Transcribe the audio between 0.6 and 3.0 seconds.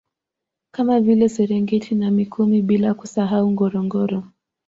Kama vile Serengeti na Mikumi bila